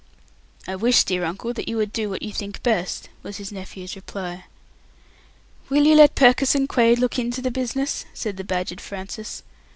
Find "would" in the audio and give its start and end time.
1.77-1.93